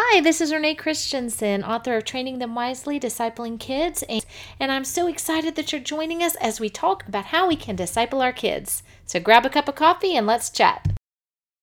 [0.00, 4.04] Hi, this is Renee Christensen, author of Training Them Wisely, Discipling Kids,
[4.60, 7.74] and, I'm so excited that you're joining us as we talk about how we can
[7.74, 8.84] disciple our kids.
[9.06, 10.86] So grab a cup of coffee and let's chat.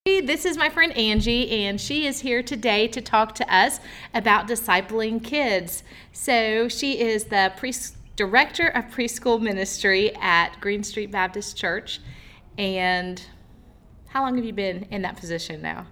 [0.04, 3.80] This is my friend Angie, and she is here today to talk to us
[4.14, 5.84] about discipling kids.
[6.12, 7.74] So, she is the pre-
[8.18, 12.02] director of preschool ministry at Green Street Baptist Church.
[12.58, 13.26] And
[14.08, 15.88] how long have you been in that position now?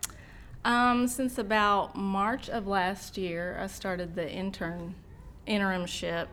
[0.66, 4.96] Um, since about March of last year, I started the intern
[5.48, 6.28] interimship,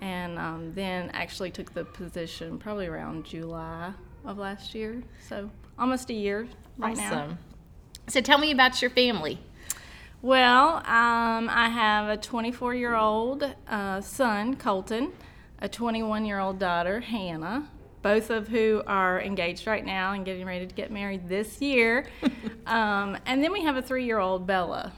[0.00, 3.92] and um, then actually took the position probably around July
[4.24, 5.02] of last year.
[5.28, 7.24] So almost a year right now.
[7.24, 7.38] Awesome.
[8.08, 9.38] So, tell me about your family.
[10.22, 15.12] Well, um, I have a 24 year old uh, son, Colton,
[15.60, 17.68] a 21 year old daughter, Hannah,
[18.02, 22.06] both of who are engaged right now and getting ready to get married this year.
[22.66, 24.92] um, and then we have a three year old, Bella.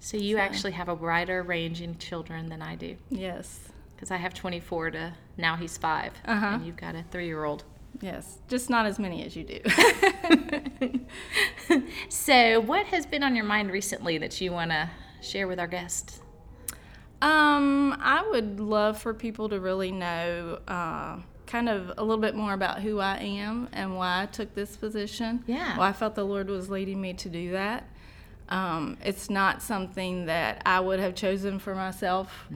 [0.00, 2.96] So, you actually have a wider range in children than I do.
[3.08, 3.60] Yes.
[3.96, 6.46] Because I have 24 to now he's 5 Uh-huh.
[6.46, 7.64] And you've got a three year old.
[8.00, 9.60] Yes, just not as many as you do.
[12.08, 15.66] So, what has been on your mind recently that you want to share with our
[15.66, 16.20] guests?
[17.22, 21.18] um, I would love for people to really know uh,
[21.54, 24.76] kind of a little bit more about who I am and why I took this
[24.76, 25.44] position.
[25.46, 25.78] Yeah.
[25.78, 27.84] Well, I felt the Lord was leading me to do that.
[28.48, 32.48] Um, it's not something that I would have chosen for myself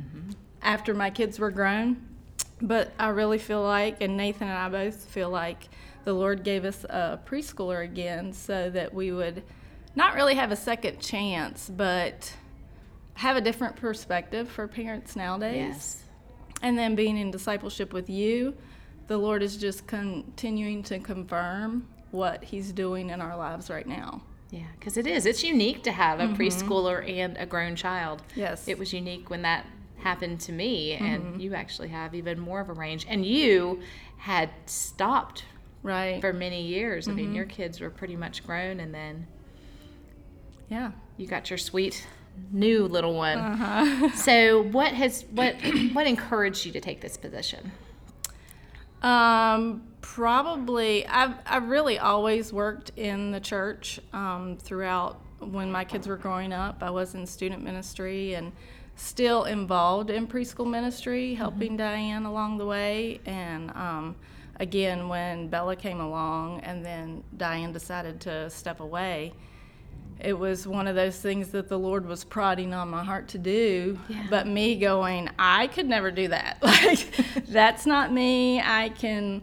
[0.63, 2.09] after my kids were grown,
[2.61, 5.69] but I really feel like, and Nathan and I both feel like,
[6.03, 9.45] the Lord gave us a preschooler again so that we would
[9.95, 12.35] not really have a second chance, but
[13.15, 15.57] have a different perspective for parents nowadays.
[15.57, 16.03] Yes.
[16.63, 18.57] And then being in discipleship with you,
[19.09, 24.23] the Lord is just continuing to confirm what He's doing in our lives right now.
[24.51, 25.27] Yeah, because it is.
[25.27, 26.41] It's unique to have a mm-hmm.
[26.41, 28.23] preschooler and a grown child.
[28.35, 28.67] Yes.
[28.67, 29.67] It was unique when that
[29.99, 31.41] happened to me, and mm-hmm.
[31.41, 33.05] you actually have even more of a range.
[33.09, 33.81] And you
[34.19, 35.45] had stopped
[35.83, 36.21] Right.
[36.21, 37.09] for many years.
[37.09, 37.35] I mean, mm-hmm.
[37.37, 39.27] your kids were pretty much grown, and then
[40.69, 40.93] yeah.
[41.17, 42.07] you got your sweet
[42.51, 43.39] new little one.
[43.39, 44.09] Uh-huh.
[44.15, 45.55] So, what has what
[45.93, 47.73] what encouraged you to take this position?
[49.03, 51.07] Um, probably.
[51.07, 56.53] I've I've really always worked in the church um, throughout when my kids were growing
[56.53, 56.83] up.
[56.83, 58.53] I was in student ministry and
[58.97, 63.21] still involved in preschool ministry, helping Diane along the way.
[63.27, 64.17] And um,
[64.57, 69.33] again, when Bella came along, and then Diane decided to step away.
[70.21, 73.39] It was one of those things that the Lord was prodding on my heart to
[73.39, 74.27] do, Yeah.
[74.29, 76.59] but me going, I could never do that.
[76.63, 77.09] Like,
[77.49, 78.61] that's not me.
[78.61, 79.43] I can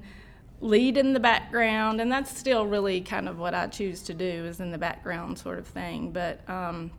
[0.62, 4.26] lead in the background, and that's still really kind of what I choose to do
[4.26, 6.12] is in the background sort of thing.
[6.12, 6.92] But um,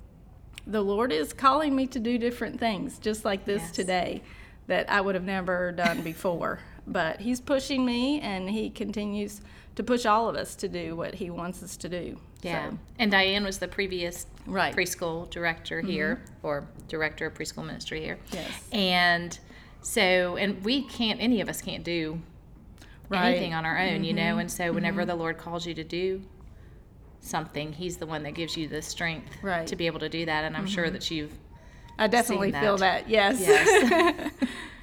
[0.66, 3.72] the Lord is calling me to do different things, just like this Yes.
[3.72, 4.22] today,
[4.68, 6.60] that I would have never done before.
[6.86, 9.40] But He's pushing me, and He continues
[9.76, 12.18] to push all of us to do what He wants us to do.
[12.42, 12.70] Yeah.
[12.70, 14.74] So, And Diane was the previous Right.
[14.74, 18.18] preschool director here, or director of preschool ministry here.
[18.32, 18.68] Yes.
[18.72, 19.38] And
[19.82, 22.20] so, and we can't, any of us can't do
[23.08, 23.18] Right.
[23.18, 23.26] Mm-hmm.
[23.28, 24.38] anything on our own, you know?
[24.38, 26.22] And so, whenever the Lord calls you to do
[27.20, 29.58] something, He's the one that gives you the strength Right.
[29.58, 29.66] Mm-hmm.
[29.66, 30.44] to be able to do that.
[30.44, 31.32] And I'm sure that you've
[31.98, 33.04] I definitely Seen feel that.
[33.04, 33.10] that.
[33.10, 33.40] Yes.
[33.40, 34.32] Yes.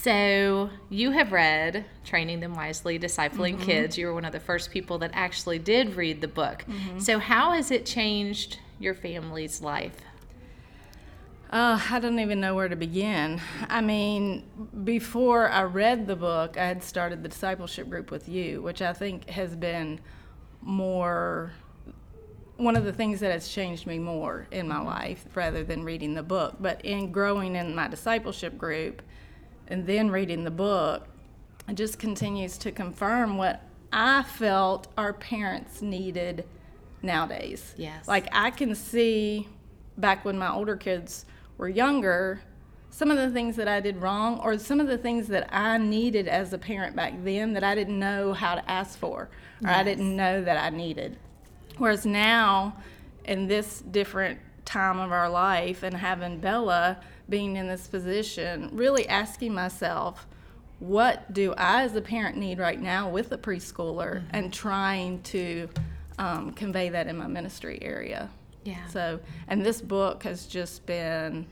[0.00, 3.62] So, you have read Training Them Wisely, Discipling Mm-hmm.
[3.64, 3.98] Kids.
[3.98, 6.64] You were one of the first people that actually did read the book.
[6.68, 7.00] Mm-hmm.
[7.00, 9.96] So, how has it changed your family's life?
[11.50, 13.40] Uh, I don't even know where to begin.
[13.68, 14.44] I mean,
[14.84, 18.92] before I read the book, I had started the discipleship group with you, which I
[18.92, 19.98] think has been
[20.62, 21.50] more
[22.56, 26.14] one of the things that has changed me more in my life rather than reading
[26.14, 26.56] the book.
[26.60, 29.00] But in growing in my discipleship group
[29.68, 31.06] and then reading the book,
[31.68, 33.62] it just continues to confirm what
[33.92, 36.44] I felt our parents needed
[37.02, 37.74] nowadays.
[37.76, 38.08] Yes.
[38.08, 39.48] Like I can see
[39.96, 41.26] back when my older kids
[41.56, 42.42] were younger,
[42.90, 45.78] some of the things that I did wrong or some of the things that I
[45.78, 49.28] needed as a parent back then that I didn't know how to ask for
[49.62, 51.18] or I didn't know that I needed.
[51.76, 52.76] Whereas now,
[53.24, 59.08] in this different time of our life and having Bella being in this position, really
[59.08, 60.26] asking myself,
[60.78, 65.68] what do I as a parent need right now with a preschooler and trying to
[66.18, 68.30] um, convey that in my ministry area.
[68.64, 68.86] Yeah.
[68.88, 71.46] So, and this book has just been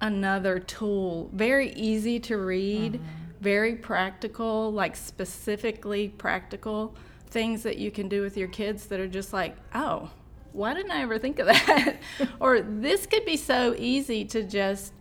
[0.00, 3.00] another tool, very easy to read,
[3.40, 6.94] very practical, like specifically practical
[7.28, 10.10] things that you can do with your kids that are just like, oh,
[10.52, 11.96] why didn't I ever think of that?
[12.40, 14.92] or this could be so easy to just,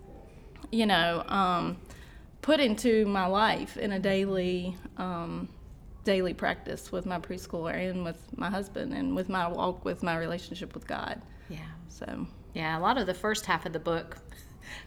[0.71, 1.77] you know, um,
[2.41, 5.49] put into my life in a daily um,
[6.03, 10.17] daily practice with my preschooler and with my husband and with my walk with my
[10.17, 11.21] relationship with God.
[11.49, 11.59] Yeah.
[11.89, 14.17] So yeah, a lot of the first half of the book,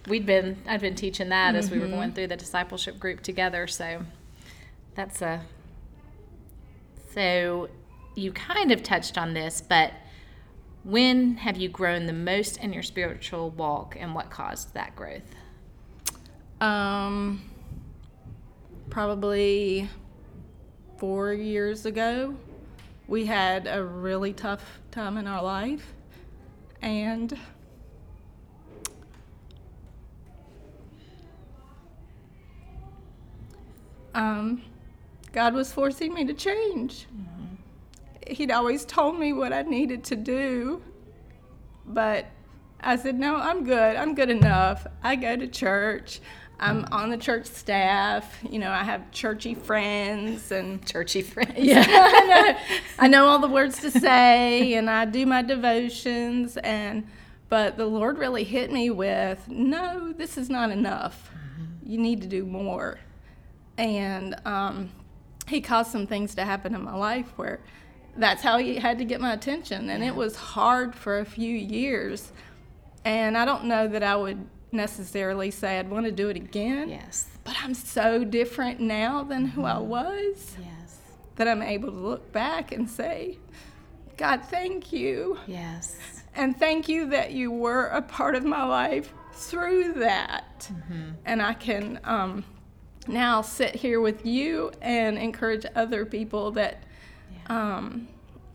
[0.08, 3.66] we'd been I'd been teaching that as we were going through the discipleship group together.
[3.66, 4.04] So
[4.94, 5.42] that's a
[7.12, 7.68] so
[8.14, 9.92] you kind of touched on this, but
[10.84, 15.34] when have you grown the most in your spiritual walk and what caused that growth?
[16.60, 17.40] Um,
[18.90, 19.88] probably
[20.96, 22.34] four years ago,
[23.06, 25.94] we had a really tough time in our life,
[26.82, 27.38] and
[34.14, 34.60] um,
[35.32, 37.06] God was forcing me to change.
[38.26, 40.82] He'd always told me what I needed to do,
[41.86, 42.26] but
[42.80, 43.96] I said, No, I'm good.
[43.96, 44.86] I'm good enough.
[45.02, 46.20] I go to church.
[46.60, 48.38] I'm on the church staff.
[48.48, 51.54] You know, I have churchy friends and Churchy friends.
[51.56, 52.58] yeah, I know.
[52.98, 56.56] I know all the words to say, and I do my devotions.
[56.56, 57.06] And
[57.48, 61.30] but the Lord really hit me with, no, this is not enough.
[61.82, 62.98] You need to do more.
[63.78, 64.90] And um,
[65.46, 67.60] He caused some things to happen in my life where
[68.16, 71.54] that's how He had to get my attention, and it was hard for a few
[71.54, 72.32] years.
[73.04, 76.88] And I don't know that I would necessarily say I'd want to do it again.
[76.88, 77.26] Yes.
[77.44, 80.98] But I'm so different now than who I was Yes.
[81.36, 83.38] that I'm able to look back and say,
[84.16, 85.38] God, thank you.
[85.46, 85.96] Yes.
[86.34, 90.68] And thank you that you were a part of my life through that.
[91.24, 92.44] And I can um,
[93.06, 96.82] now sit here with you and encourage other people that
[97.46, 98.08] um,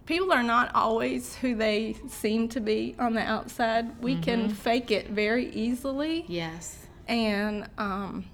[0.06, 4.02] people are not always who they seem to be on the outside.
[4.02, 6.86] We can fake it very easily Yes.
[7.08, 8.26] and um,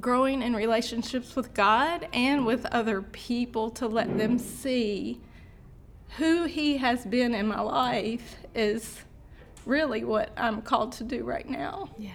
[0.00, 5.20] growing in relationships with God and with other people to let them see
[6.18, 9.00] who He has been in my life is
[9.66, 11.90] really what I'm called to do right now.
[11.98, 12.10] Yeah.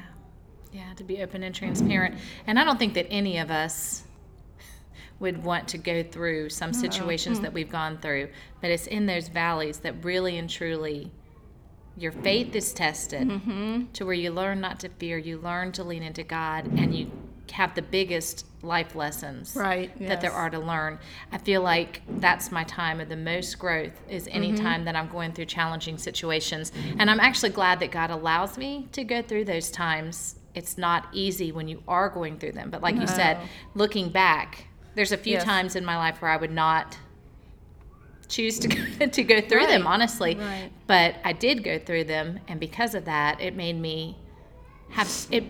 [0.72, 2.16] Yeah, to be open and transparent.
[2.46, 4.04] And I don't think that any of us
[5.20, 8.30] would want to go through some situations that we've gone through,
[8.62, 11.12] but it's in those valleys that really and truly
[11.98, 13.28] your faith is tested
[13.94, 17.12] to where you learn not to fear, you learn to lean into God, and you
[17.52, 21.00] have the biggest life lessons Right, that there are to learn.
[21.32, 24.64] I feel like that's my time of the most growth is any Mm-hmm.
[24.64, 26.72] time that I'm going through challenging situations.
[27.00, 30.36] And I'm actually glad that God allows me to go through those times.
[30.56, 33.40] It's not easy when you are going through them, but like you said,
[33.76, 35.44] looking back, there's a few Yes.
[35.44, 36.98] times in my life where I would not
[38.28, 38.68] choose to
[39.00, 40.70] go, to go through them honestly right.
[40.88, 44.18] but I did go through them and because of that it made me
[44.92, 45.44] have it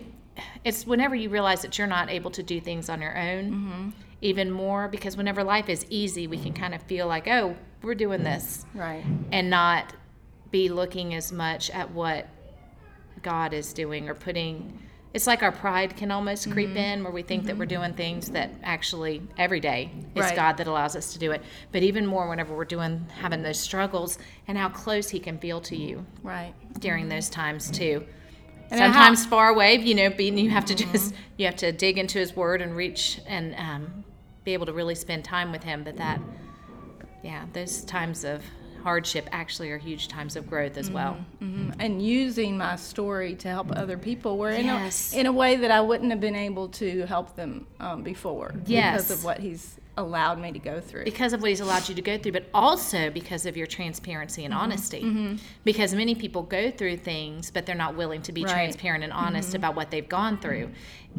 [0.64, 3.88] it's whenever you realize that you're not able to do things on your own Mm-hmm.
[4.22, 7.94] even more because whenever life is easy we can kind of feel like oh we're
[7.94, 9.04] doing this Right.
[9.32, 9.92] and not
[10.50, 12.28] be looking as much at what
[13.22, 14.78] God is doing or putting
[15.12, 16.52] it's like our pride can almost Mm-hmm.
[16.52, 20.36] creep in where we think that we're doing things that actually every day is Right.
[20.36, 21.42] God that allows us to do it.
[21.72, 25.60] But even more whenever we're doing having those struggles and how close he can feel
[25.62, 26.54] to you Right.
[26.78, 28.04] during those times too.
[28.70, 31.72] And how- Sometimes far away, you know, being you have to just you have to
[31.72, 34.04] dig into his word and reach and um,
[34.44, 35.82] be able to really spend time with him.
[35.82, 36.20] But that,
[37.24, 38.42] yeah, those times of
[38.82, 41.16] hardship actually are huge times of growth as well.
[41.42, 41.74] Mhm.
[41.78, 45.12] And using my story to help other people, where in, Yes.
[45.14, 48.54] a, in a way that I wouldn't have been able to help them um, before
[48.66, 49.02] Yes.
[49.04, 51.04] because of what He's allowed me to go through.
[51.04, 54.44] because of what he's allowed you to go through, but also because of your transparency
[54.46, 55.36] and honesty.
[55.64, 58.52] Because many people go through things, but they're not willing to be Right.
[58.52, 60.70] transparent and honest about what they've gone through,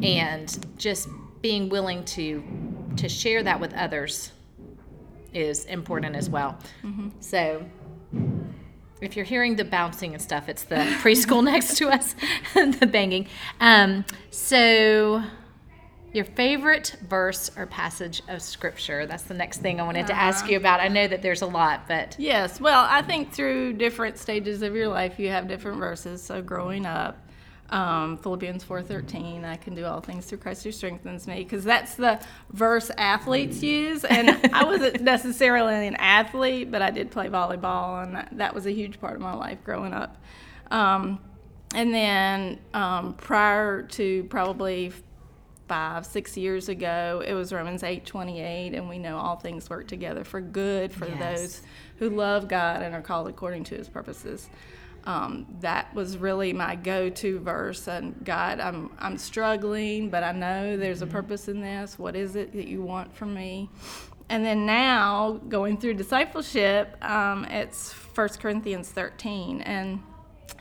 [0.02, 1.08] and just
[1.42, 2.42] being willing to
[2.96, 4.32] to share that with others
[5.34, 6.58] is important as well.
[7.20, 7.64] So.
[9.00, 12.14] If you're hearing the bouncing and stuff, it's the preschool next to us,
[12.54, 13.26] the banging.
[13.58, 15.24] Um, so,
[16.12, 19.06] your favorite verse or passage of scripture?
[19.06, 20.80] That's the next thing I wanted to ask you about.
[20.80, 24.74] I know that there's a lot, but Yes, well, I think through different stages of
[24.74, 26.22] your life, you have different verses.
[26.22, 27.18] So growing up,
[27.72, 31.64] um, Philippians four thirteen, I can do all things through Christ who strengthens me, because
[31.64, 32.20] that's the
[32.52, 34.04] verse athletes use.
[34.04, 38.72] And I wasn't necessarily an athlete, but I did play volleyball, and that, was a
[38.72, 40.22] huge part of my life growing up.
[40.70, 41.18] Um,
[41.74, 44.92] and then um, prior to probably
[45.68, 49.70] five, six years ago, it was Romans eight twenty eight, and we know all things
[49.70, 51.18] work together for good for Yes.
[51.40, 51.62] those
[51.96, 54.50] who love God and are called according to His purposes.
[55.04, 57.88] Um, that was really my go-to verse.
[57.88, 61.98] And God, I'm I'm struggling, but I know there's a purpose in this.
[61.98, 63.68] What is it that you want from me?
[64.28, 70.02] And then now going through discipleship, um, it's 1 Corinthians 13, and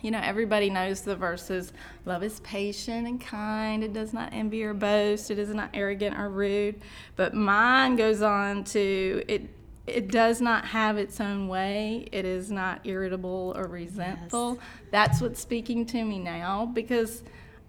[0.02, 1.74] you know, everybody knows the verses
[2.06, 6.18] love is patient and kind, it does not envy or boast, it is not arrogant
[6.18, 6.82] or rude.
[7.16, 9.50] But mine goes on to it
[9.92, 12.08] it does not have its own way.
[12.12, 14.60] It is not irritable or resentful.
[14.92, 17.24] That's what's speaking to me now because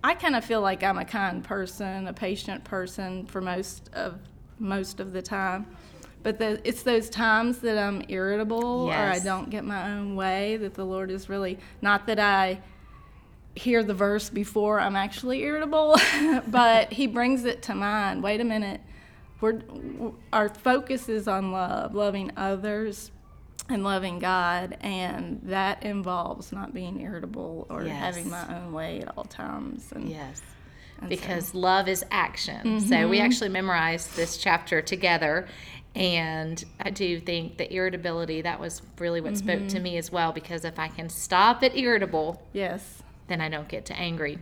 [0.04, 4.18] I kind of feel like I'm a kind person, a patient person for most of
[4.58, 5.66] most of the time.
[6.22, 10.56] But the, it's those times that I'm irritable or I don't get my own way
[10.58, 12.60] that the Lord is really not that I
[13.54, 15.96] hear the verse before I'm actually irritable,
[16.46, 18.22] but He brings it to mind.
[18.22, 18.80] Wait a minute,
[19.42, 19.60] we're
[20.32, 23.10] our focus is on love, loving others,
[23.68, 29.16] and loving God, and that involves not being irritable or having my own way at
[29.16, 29.92] all times.
[29.92, 30.40] And Yes.
[31.00, 32.80] And so- Because love is action.
[32.80, 33.26] So we mm-hmm.
[33.26, 35.48] actually memorized this chapter together.
[35.94, 39.82] And I do think the irritability, that was really what spoke to mm-hmm.
[39.82, 40.32] me as well.
[40.32, 44.38] Because if I can stop at irritable, yes, then I don't get to angry.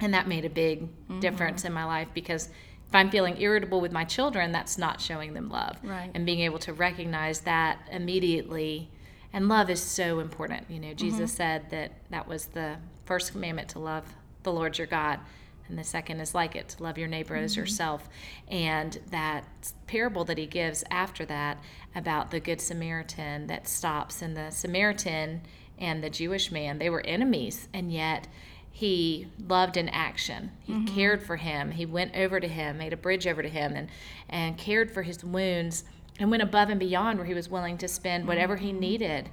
[0.00, 1.20] And that made a big mm-hmm.
[1.20, 2.48] difference in my life because
[2.92, 5.78] if I'm feeling irritable with my children, that's not showing them love.
[5.82, 6.10] Right.
[6.12, 8.90] And being able to recognize that immediately.
[9.32, 10.66] And love is so important.
[10.68, 11.36] You know, Jesus mm-hmm.
[11.38, 14.04] said that that was the first commandment to love
[14.42, 15.20] the Lord your God.
[15.68, 17.60] And the second is like it to love your neighbor as mm-hmm.
[17.60, 18.10] yourself.
[18.48, 19.46] And that
[19.86, 21.62] parable that he gives after that
[21.94, 25.40] about the Good Samaritan that stops, and the Samaritan
[25.78, 28.28] and the Jewish man, they were enemies, and yet
[28.72, 30.50] he loved in action.
[30.60, 30.94] He mm-hmm.
[30.94, 31.70] cared for him.
[31.70, 33.88] He went over to him, made a bridge over to him, and,
[34.28, 35.84] and cared for his wounds,
[36.18, 38.80] and went above and beyond where he was willing to spend whatever he mm-hmm.
[38.80, 39.30] needed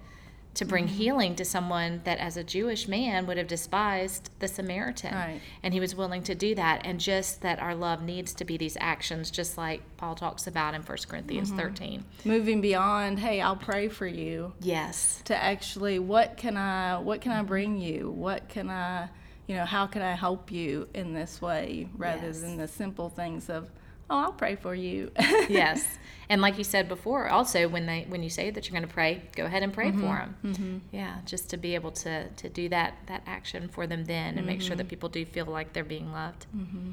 [0.56, 0.96] to bring mm-hmm.
[0.96, 5.14] healing to someone that as a Jewish man would have despised the Samaritan.
[5.14, 5.42] Right.
[5.64, 6.82] And he was willing to do that.
[6.86, 10.74] And just that our love needs to be these actions, just like Paul talks about
[10.74, 12.04] in 1 Corinthians 13.
[12.26, 13.20] moving beyond.
[13.20, 14.54] Hey, I'll pray for you.
[14.60, 15.22] Yes.
[15.26, 18.10] to actually what can I what can I bring you?
[18.10, 19.10] What can I
[19.50, 22.42] you know, how can I help you in this way rather Yes.
[22.42, 23.68] than the simple things of,
[24.08, 25.12] oh, I'll pray for you.
[25.50, 25.84] yes.
[26.30, 28.94] And like you said before, also when they when you say that you're going to
[28.94, 30.52] pray, go ahead and pray for mm-hmm.
[30.52, 30.54] them.
[30.54, 30.78] Mm-hmm.
[30.96, 34.46] Yeah, just to be able to to do that that action for them then, and
[34.46, 34.78] make sure mm-hmm.
[34.78, 36.46] that people do feel like they're being loved.
[36.56, 36.92] Mm-hmm.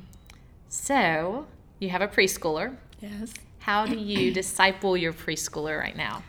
[0.70, 1.46] So
[1.78, 2.76] you have a preschooler.
[3.00, 3.34] yes.
[3.58, 6.22] How do you disciple your preschooler right now?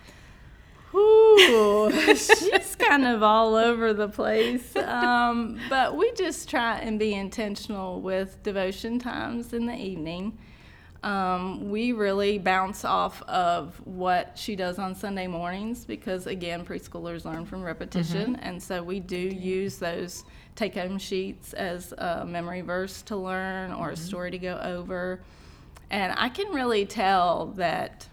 [0.94, 4.76] Ooh, she's kind of all over the place.
[4.76, 10.38] Um, but we just try and be intentional with devotion times in the evening.
[11.04, 17.24] Um, we really bounce off of what she does on Sunday mornings because, again, preschoolers
[17.24, 18.36] learn from repetition.
[18.38, 20.24] And so we do use those
[20.56, 25.22] take home sheets as a memory verse to learn or a story to go over.
[25.92, 28.08] And I can really tell that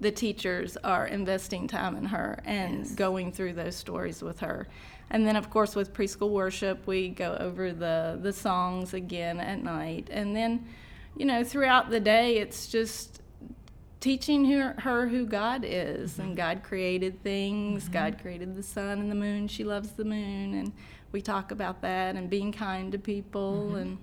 [0.00, 4.66] the teachers are investing time in her and going through those stories with her.
[5.10, 9.62] And then, of course, with preschool worship, we go over the, the songs again at
[9.62, 10.08] night.
[10.10, 10.66] And then,
[11.16, 13.20] you know, throughout the day, it's just
[13.98, 16.18] teaching her, her who God is.
[16.18, 16.36] And mm-hmm.
[16.36, 17.92] God created things, mm-hmm.
[17.92, 19.48] God created the sun and the moon.
[19.48, 20.54] She loves the moon.
[20.54, 20.72] And
[21.12, 23.66] we talk about that and being kind to people.
[23.66, 23.76] Mm-hmm.
[23.76, 23.98] And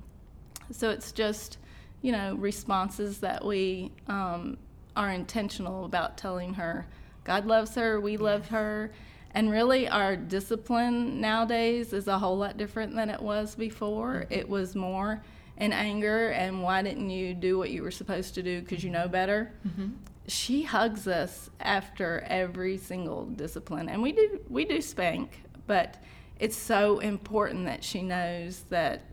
[0.71, 1.57] so it's just,
[2.01, 4.57] you know, responses that we um,
[4.97, 6.87] are intentional about telling her
[7.23, 8.91] God loves her, we love her.
[9.31, 14.23] And really, our discipline nowadays is a whole lot different than it was before.
[14.23, 14.33] Mm-hmm.
[14.33, 15.21] It was more
[15.57, 18.89] in anger and why didn't you do what you were supposed to do because you
[18.89, 19.51] know better?
[19.67, 19.89] Mm-hmm.
[20.27, 26.01] She hugs us after every single discipline, and we do we do spank, but
[26.39, 29.03] it's so important that she knows that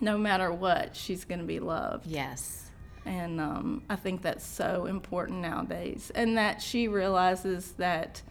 [0.00, 2.06] no matter what, she's going to be loved.
[2.06, 2.63] Yes.
[3.06, 6.10] And um, I think that's so important nowadays.
[6.14, 8.22] And that she realizes that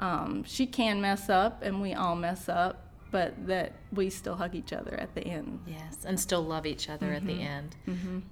[0.00, 4.54] um, she can mess up and we all mess up, but that we still hug
[4.54, 5.60] each other at the end.
[5.66, 7.76] Yes, and still love each other at the end.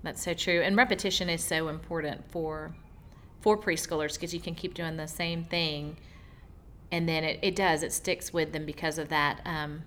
[0.03, 0.61] That's so true.
[0.63, 2.75] And repetition is so important for
[3.41, 5.97] for preschoolers because you can keep doing the same thing,
[6.91, 9.41] and then it, it does it sticks with them because of that.
[9.45, 9.83] Um,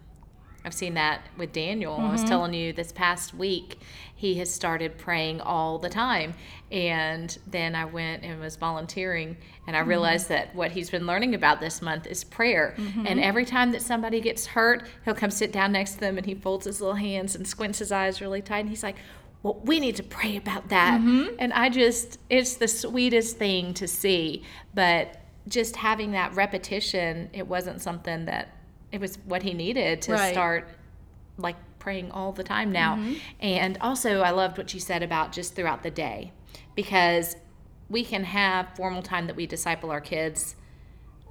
[0.65, 1.93] I've seen that with Daniel.
[1.93, 2.29] I was mm-hmm.
[2.29, 3.79] telling you this past week,
[4.15, 6.33] he has started praying all the time.
[6.71, 9.89] And then I went and was volunteering, and I mm-hmm.
[9.89, 12.73] realized that what he's been learning about this month is prayer.
[12.77, 13.05] Mm-hmm.
[13.05, 16.25] And every time that somebody gets hurt, he'll come sit down next to them and
[16.25, 18.61] he folds his little hands and squints his eyes really tight.
[18.61, 18.95] And he's like,
[19.43, 20.99] well, we need to pray about that.
[20.99, 21.35] Mm-hmm.
[21.37, 24.43] And I just, it's the sweetest thing to see.
[24.73, 25.17] But
[25.47, 28.54] just having that repetition, it wasn't something that,
[28.91, 30.31] it was what he needed to Right.
[30.33, 30.67] start
[31.37, 32.95] like praying all the time now.
[32.95, 33.13] Mm-hmm.
[33.41, 36.31] And also, I loved what you said about just throughout the day
[36.75, 37.35] because
[37.89, 40.55] we can have formal time that we disciple our kids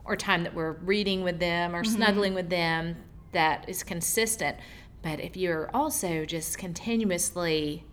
[0.05, 1.95] or time that we're reading with them or Mm-hmm.
[1.95, 2.97] snuggling with them
[3.33, 4.57] that is consistent.
[5.03, 7.85] But if you're also just continuously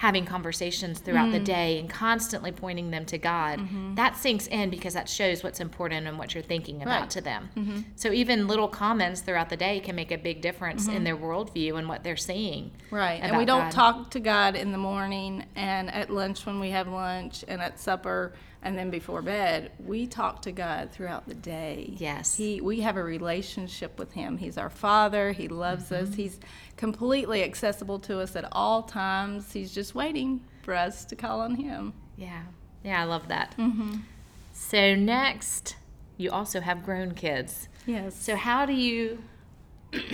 [0.00, 1.32] having conversations throughout Mm.
[1.32, 3.96] the day and constantly pointing them to God, Mm-hmm.
[3.96, 7.00] that sinks in because that shows what's important and what you're thinking about Right.
[7.02, 7.08] Mm-hmm.
[7.10, 7.84] to them.
[7.96, 11.76] So even little comments throughout the day can make a big difference in their worldview
[11.78, 12.70] and what they're seeing.
[12.90, 13.20] Right.
[13.22, 13.72] And we don't God.
[13.72, 17.78] talk to God in the morning and at lunch when we have lunch and at
[17.78, 19.72] supper and then before bed.
[19.84, 21.94] We talk to God throughout the day.
[21.96, 22.36] Yes.
[22.36, 24.36] He we have a relationship with him.
[24.38, 25.32] He's our father.
[25.32, 26.10] He loves Mm-hmm.
[26.10, 26.14] us.
[26.14, 26.38] He's
[26.76, 29.52] completely accessible to us at all times.
[29.52, 31.92] He's just waiting for us to call on him.
[32.16, 32.42] Yeah.
[32.84, 33.54] Yeah, I love that.
[33.58, 33.96] Mm-hmm.
[34.52, 35.76] So next,
[36.16, 37.68] you also have grown kids.
[37.86, 38.14] Yes.
[38.14, 39.22] So how do you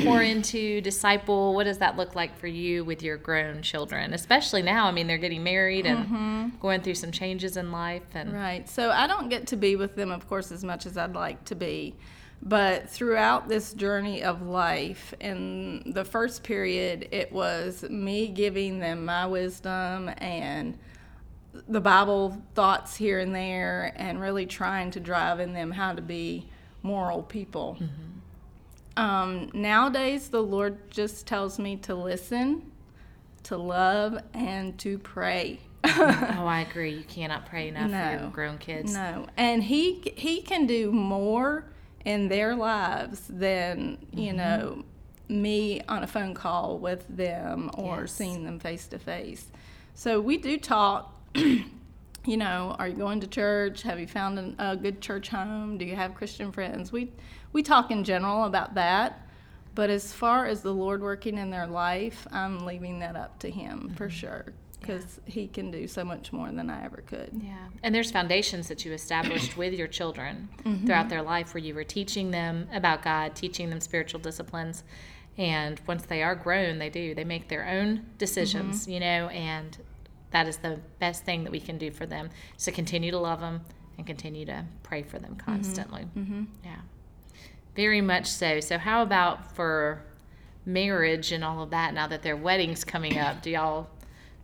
[0.05, 1.55] pour into disciple?
[1.55, 4.15] What does that look like for you with your grown children?
[4.15, 6.49] Especially now, I mean, they're getting married and mm-hmm.
[6.61, 8.69] going through some changes in life and Right.
[8.69, 11.45] So I don't get to be with them, of course, as much as I'd like
[11.47, 11.95] to be.
[12.43, 19.05] But throughout this journey of life, in the first period, it was me giving them
[19.05, 20.79] my wisdom and
[21.69, 26.03] the Bible thoughts here and there, and really trying to drive in them how to
[26.03, 26.47] be
[26.83, 27.79] moral people.
[27.81, 28.16] Mm-hmm.
[28.97, 32.71] Um, nowadays, the Lord just tells me to listen,
[33.45, 35.61] to love, and to pray.
[35.85, 36.95] oh, I agree.
[36.95, 38.93] You cannot pray enough for your grown kids.
[38.95, 41.65] No, and he he can do more
[42.05, 44.37] in their lives than you Mm-hmm.
[44.37, 44.85] know
[45.29, 48.13] me on a phone call with them or Yes.
[48.13, 49.47] seeing them face to face.
[49.95, 51.13] So we do talk.
[51.35, 53.83] you know, are you going to church?
[53.83, 55.79] Have you found an, a good church home?
[55.79, 56.91] Do you have Christian friends?
[56.91, 57.13] We
[57.57, 59.19] we talk in general about that.
[59.75, 63.51] But as far as the Lord working in their life, I'm leaving that up to
[63.51, 63.95] Him Mm-hmm.
[63.95, 64.45] for sure,
[64.81, 67.31] because He can do so much more than I ever could.
[67.43, 67.57] Yeah.
[67.83, 70.87] And there's foundations that you established with your children Mm-hmm.
[70.87, 74.85] throughout their life where you were teaching them about God, teaching them spiritual disciplines.
[75.39, 77.15] And once they are grown, they do.
[77.15, 78.91] They make their own decisions, Mm-hmm.
[78.93, 79.77] you know, and
[80.31, 82.29] that is the best thing that we can do for them.
[82.59, 83.61] is to continue to love them
[83.99, 85.51] and continue to pray for them Mm-hmm.
[85.53, 86.07] constantly.
[86.65, 86.77] Yeah.
[87.77, 88.61] Very much so.
[88.61, 90.03] So, how about for
[90.65, 93.43] marriage and all of that now that their wedding's coming up?
[93.43, 93.89] Do y'all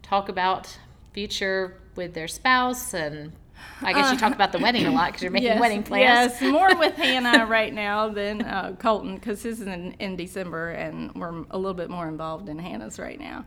[0.03, 0.79] talk about
[1.13, 2.95] future with their spouse?
[2.95, 3.33] And
[3.81, 6.41] I guess you talk about the wedding a lot because you're making wedding plans.
[6.41, 10.71] Yes, more with Hannah right now than uh, Colton because his is in, in December
[10.71, 13.45] and we're a little bit more involved in Hannah's right now.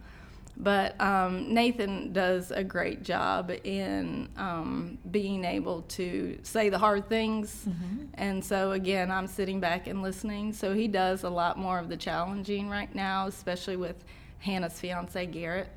[0.58, 7.10] But um, Nathan does a great job in um, being able to say the hard
[7.10, 7.68] things.
[8.13, 10.54] And so, again, I'm sitting back and listening.
[10.54, 14.04] So, he does a lot more of the challenging right now, especially with
[14.39, 15.68] Hannah's fiance, Garrett.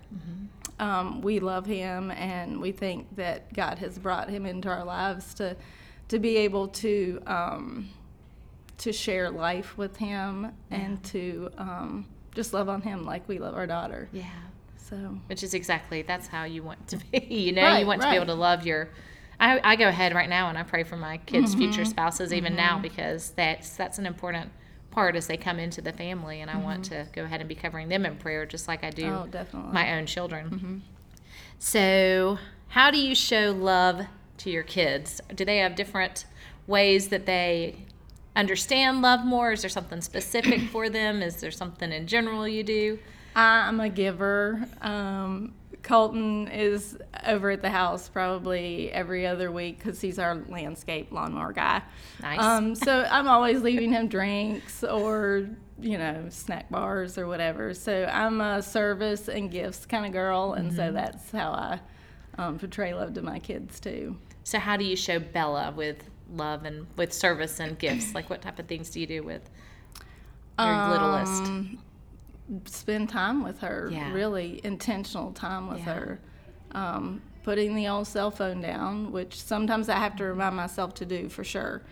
[0.79, 5.35] Um, we love him, and we think that God has brought him into our lives
[5.35, 5.57] to
[6.09, 7.89] to be able to um,
[8.79, 13.55] to share life with him and to um, just love on him like we love
[13.55, 14.09] our daughter.
[14.13, 14.25] Yeah.
[14.89, 17.19] So Which is exactly, that's how you want to be.
[17.29, 18.89] You know, you Right, want to be able to love your.
[19.41, 21.59] I, I go ahead right now and I pray for my kids' Mm-hmm.
[21.59, 24.51] future spouses even now because that's that's an important
[24.91, 27.55] part as they come into the family and I want to go ahead and be
[27.55, 29.57] covering them in prayer just like I do Mm-hmm.
[29.57, 30.83] oh, my own children.
[31.59, 34.07] So, how do you show love
[34.39, 35.21] to your kids?
[35.35, 36.25] Do they have different
[36.67, 37.77] ways that they
[38.37, 39.53] understand love more?
[39.53, 41.23] Is there something specific for them?
[41.23, 42.99] Is there something in general you do?
[43.39, 44.67] I'm a giver.
[44.81, 51.13] Um, Colton is over at the house probably every other week because he's our landscape
[51.13, 51.83] lawnmower guy.
[52.21, 52.41] Nice.
[52.41, 55.49] Um, so I'm always leaving him drinks or
[55.81, 57.75] you know snack bars or whatever.
[57.75, 61.81] So I'm a service and gifts kind of girl, and so that's how I
[62.39, 64.17] um, portray love to my kids too.
[64.43, 66.03] So, how do you show Bella with
[66.35, 68.15] love and with service and gifts?
[68.15, 69.49] Like, what type of things do you do with
[70.59, 71.53] your littlest?
[72.65, 74.13] Spend time with her, Yeah.
[74.13, 75.95] really intentional time with Yeah.
[75.95, 76.21] her.
[76.73, 81.07] Um, putting the old cell phone down, which sometimes I have to remind myself to
[81.07, 81.83] do for sure.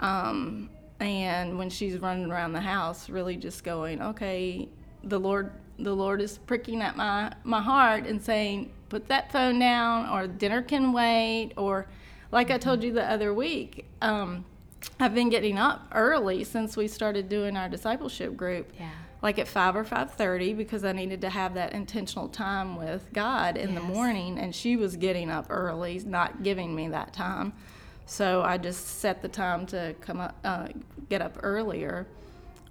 [0.00, 4.68] Um, and when she's running around the house, really just going, okay,
[5.04, 9.58] the Lord, the Lord is pricking at my my heart and saying, put that phone
[9.58, 11.86] down, or dinner can wait, or
[12.30, 13.86] like I told you the other week.
[14.00, 14.44] Um,
[15.00, 18.90] I've been getting up early since we started doing our discipleship group Yeah.
[19.22, 23.56] Like at 5 or 5.30 because i needed to have that intentional time with god
[23.56, 27.52] in the morning and she was getting up early not giving me that time.
[28.04, 30.68] So i just set the time to come up uh,
[31.08, 32.06] get up earlier.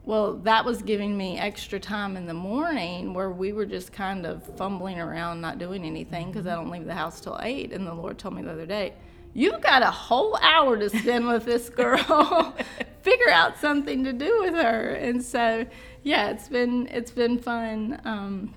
[0.03, 4.25] Well that was giving me extra time in the morning where we were just kind
[4.25, 7.85] of fumbling around not doing anything because i don't leave the house till 8 and
[7.85, 8.93] the lord told me the other day
[9.33, 12.55] you've got a whole hour to spend with this girl
[13.01, 15.65] figure out something to do with her and so
[16.03, 18.53] yeah it's been it's been fun um,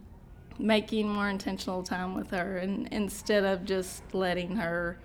[0.58, 4.98] making more intentional time with her and instead of just letting her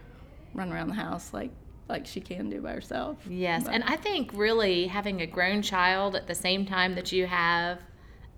[0.53, 1.51] run around the house like
[1.88, 5.62] like she can do by herself Yes, But- and I think really having a grown
[5.62, 7.79] child at the same time that you have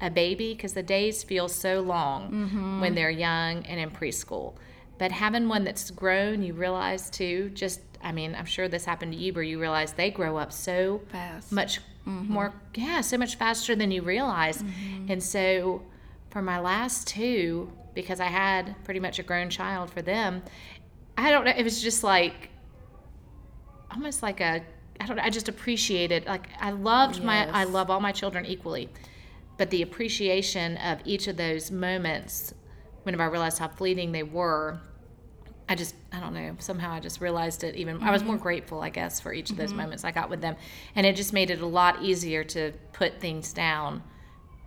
[0.03, 2.81] a baby, because the days feel so long Mm-hmm.
[2.81, 4.55] when they're young and in preschool.
[5.01, 9.13] But having one that's grown, you realize too, just, I mean, I'm sure this happened
[9.13, 11.51] to you, where you realize they grow up so Fast.
[11.51, 12.31] much mm-hmm.
[12.31, 14.61] more, yeah, so much faster than you realize.
[14.61, 15.11] Mm-hmm.
[15.11, 15.81] And so
[16.29, 20.43] for my last two, because I had pretty much a grown child for them,
[21.17, 22.51] I don't know, it was just like,
[23.89, 24.61] almost like a
[24.99, 28.45] I don't know, I just appreciated like I loved my I love all my children
[28.45, 28.87] equally.
[29.57, 32.53] But the appreciation of each of those moments
[33.01, 34.79] whenever I realized how fleeting they were,
[35.71, 38.43] I just I don't know, somehow I just realized it even I was more mm-hmm.
[38.43, 39.77] grateful, I guess, for each of those mm-hmm.
[39.83, 40.57] moments I got with them.
[40.95, 44.03] And it just made it a lot easier to put things down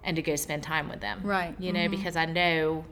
[0.03, 1.21] and to go spend time with them.
[1.23, 1.55] Right.
[1.59, 1.91] You know, mm-hmm.
[1.91, 2.87] because I know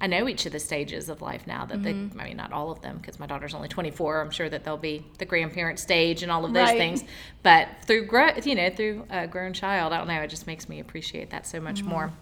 [0.00, 2.72] I know each of the stages of life now that they, I mean, not all
[2.72, 4.22] of them because my daughter's only 24.
[4.22, 6.78] I'm sure that they'll be the grandparent stage and all of those Right.
[6.78, 7.04] things.
[7.44, 10.68] But through growth, you know, through a grown child, I don't know, it just makes
[10.68, 12.12] me appreciate that so much more.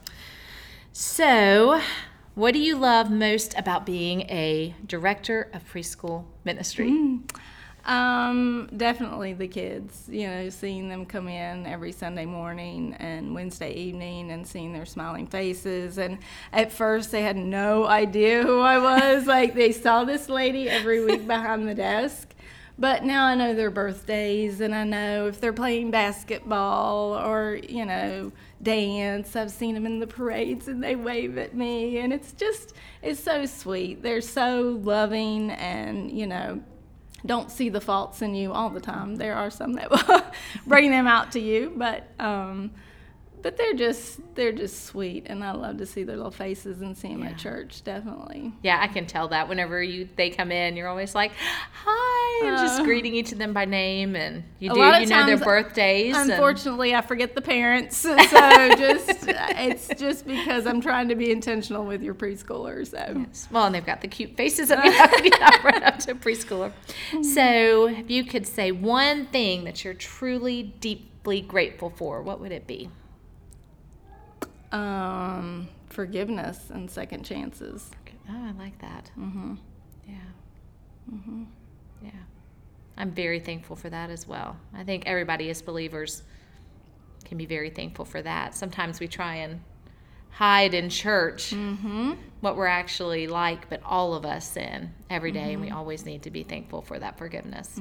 [0.92, 1.80] So,
[2.38, 7.18] what do you love most about being a director of preschool ministry?
[7.84, 10.08] Um, definitely the kids.
[10.08, 14.86] You know, seeing them come in every Sunday morning and Wednesday evening, and seeing their
[14.86, 15.98] smiling faces.
[15.98, 16.18] And
[16.52, 19.26] at first, they had no idea who I was.
[19.38, 22.34] like they saw this lady every week behind the desk.
[22.78, 27.84] But now I know their birthdays, and I know if they're playing basketball or you
[27.84, 28.30] know
[28.62, 29.36] dance.
[29.36, 33.20] I've seen them in the parades, and they wave at me, and it's just it's
[33.20, 34.02] so sweet.
[34.02, 36.62] They're so loving, and you know
[37.26, 39.16] don't see the faults in you all the time.
[39.16, 40.22] There are some that will
[40.66, 42.70] bring them out to you, but um,
[43.42, 46.96] but they're just they're just sweet, and I love to see their little faces and
[46.96, 47.30] see them Yeah.
[47.30, 47.82] at church.
[47.84, 48.52] Definitely.
[48.62, 51.32] Yeah, I can tell that whenever you they come in, you're always like,
[51.84, 55.26] "Hi," and just Uh, greeting each of them by name, and you do you know
[55.26, 56.16] their birthdays.
[56.16, 58.16] and- Unfortunately, I forget the parents, so
[58.76, 62.86] just it's just because I'm trying to be intentional with your preschooler.
[62.86, 65.98] So Well, and they've got the cute faces that we have to get right up
[66.00, 66.72] to preschooler.
[67.22, 72.52] So, if you could say one thing that you're truly, deeply grateful for, what would
[72.52, 72.90] it be?
[74.72, 77.90] Um, forgiveness and second chances.
[78.30, 79.10] Oh, I like that.
[79.18, 79.54] Mm-hmm.
[80.06, 80.14] Yeah.
[81.12, 81.44] Mm-hmm.
[82.02, 82.10] Yeah.
[82.96, 84.56] I'm very thankful for that as well.
[84.74, 86.22] I think everybody as believers
[87.24, 88.54] can be very thankful for that.
[88.54, 89.60] Sometimes we try and
[90.30, 95.54] hide in church hmm what we're actually like, but all of us sin every day,
[95.54, 97.80] and we always need to be thankful for that forgiveness.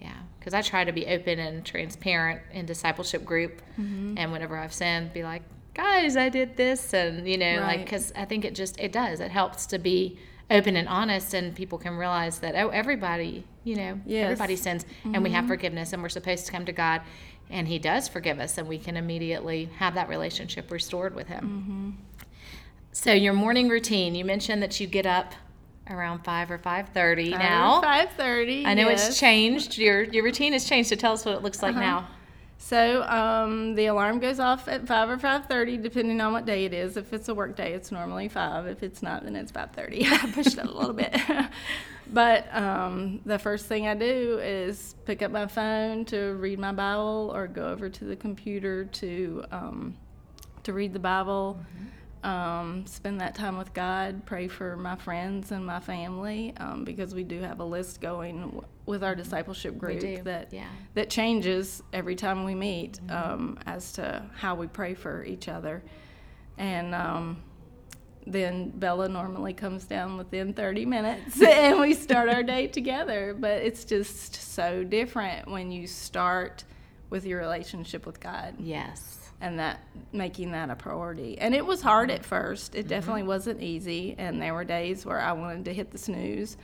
[0.00, 4.72] Yeah, because I try to be open and transparent in discipleship group, and whenever I've
[4.72, 5.42] sinned, be like,
[5.74, 9.20] guys, I did this, and you know, like, because I think it just it does
[9.20, 10.18] it helps to be
[10.50, 14.24] open and honest, and people can realize that oh, everybody, you know, Yes.
[14.24, 17.02] everybody sins, and we have forgiveness, and we're supposed to come to God.
[17.50, 21.98] And he does forgive us, and we can immediately have that relationship restored with him.
[22.92, 25.34] So your morning routine, you mentioned that you get up
[25.90, 27.80] around five or five thirty now.
[27.82, 28.64] five thirty.
[28.64, 29.76] I know it's changed.
[29.76, 30.88] Your your routine has changed.
[30.90, 31.80] So tell us what it looks like Uh-huh.
[31.80, 32.08] now.
[32.62, 36.64] So um, the alarm goes off at five or five thirty, depending on what day
[36.64, 36.96] it is.
[36.96, 38.66] If it's a work day, it's normally five.
[38.66, 40.06] If it's not, then it's five thirty.
[40.10, 41.12] I pushed it a little bit.
[42.12, 46.70] but um, the first thing I do is pick up my phone to read my
[46.70, 49.96] Bible, or go over to the computer to um,
[50.62, 51.58] to read the Bible.
[52.22, 57.14] Um, spend that time with God, pray for my friends and my family, um, because
[57.14, 60.68] we do have a list going w- with our discipleship group that yeah.
[60.94, 65.82] that changes every time we meet um, as to how we pray for each other.
[66.58, 67.42] And um,
[68.26, 73.34] then Bella normally comes down within 30 minutes and we start our day together.
[73.38, 76.64] But it's just so different when you start
[77.10, 79.21] with your relationship with God Yes.
[79.42, 79.80] And that
[80.12, 81.36] making that a priority.
[81.38, 82.74] And it was hard at first.
[82.74, 82.88] It mm-hmm.
[82.88, 86.56] definitely wasn't easy, and there were days where I wanted to hit the snooze,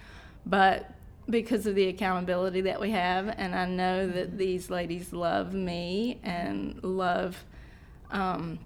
[0.46, 0.90] but
[1.28, 4.36] because of the accountability that we have, and I know that mm-hmm.
[4.38, 7.44] these ladies love me and love
[8.12, 8.58] um,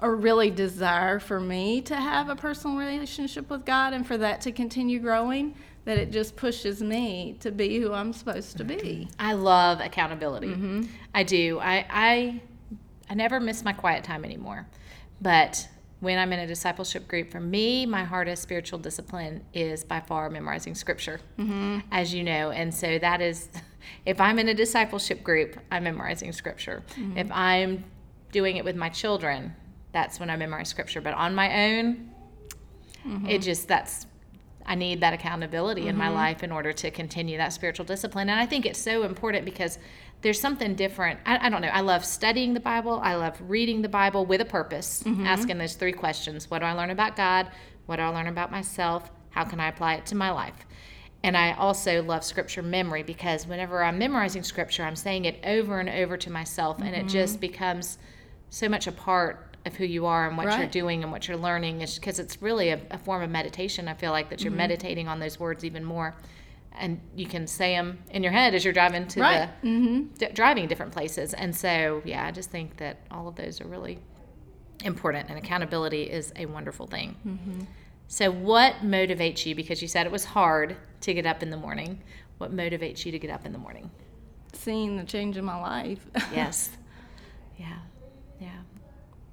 [0.00, 4.42] or really desire for me to have a personal relationship with God and for that
[4.42, 5.54] to continue growing
[5.86, 8.74] that it just pushes me to be who I'm supposed to be.
[8.74, 9.10] Mm-hmm.
[9.18, 10.88] I love accountability.
[11.14, 11.58] I do.
[11.60, 12.40] I, I
[13.08, 14.66] I never miss my quiet time anymore.
[15.20, 15.68] But
[16.00, 20.28] when I'm in a discipleship group, for me, my hardest spiritual discipline is by far
[20.28, 21.80] memorizing scripture, mm-hmm.
[21.90, 22.50] as you know.
[22.50, 23.48] And so that is,
[24.06, 26.82] if I'm in a discipleship group, I'm memorizing scripture.
[26.90, 27.18] Mm-hmm.
[27.18, 27.84] If I'm
[28.30, 29.54] doing it with my children,
[29.92, 31.00] that's when I memorize scripture.
[31.00, 32.10] But on my own,
[33.06, 33.26] mm-hmm.
[33.26, 34.06] it just, that's,
[34.66, 38.28] I need that accountability in my life in order to continue that spiritual discipline.
[38.28, 39.78] And I think it's so important because
[40.22, 41.20] there's something different.
[41.26, 41.68] I, I don't know.
[41.68, 43.00] I love studying the Bible.
[43.02, 46.72] I love reading the Bible with a purpose, asking those three questions What do I
[46.72, 47.48] learn about God?
[47.86, 49.10] What do I learn about myself?
[49.30, 50.66] How can I apply it to my life?
[51.22, 55.80] And I also love scripture memory because whenever I'm memorizing scripture, I'm saying it over
[55.80, 57.98] and over to myself, and it just becomes
[58.50, 61.36] so much a part of who you are and what you're doing and what you're
[61.36, 63.88] learning because it's really a, a form of meditation.
[63.88, 64.58] I feel like that you're Mm-hmm.
[64.58, 66.14] meditating on those words even more,
[66.78, 69.48] and you can say them in your head as you're driving to Right.
[69.62, 70.14] Mm-hmm.
[70.18, 71.32] the d- driving different places.
[71.34, 73.98] And so, yeah, I just think that all of those are really
[74.84, 77.16] important, and accountability is a wonderful thing.
[77.26, 77.60] Mm-hmm.
[78.08, 79.54] So, what motivates you?
[79.54, 82.00] Because you said it was hard to get up in the morning.
[82.38, 83.90] What motivates you to get up in the morning?
[84.52, 86.06] Seeing the change in my life.
[86.34, 86.70] Yes.
[87.58, 87.78] yeah.
[88.40, 88.50] Yeah.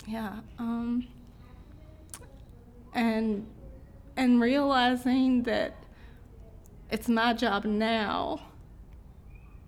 [0.08, 0.34] Yeah.
[0.58, 1.08] Um,
[2.94, 3.46] and
[4.16, 5.76] and realizing that
[6.92, 8.40] it's my job now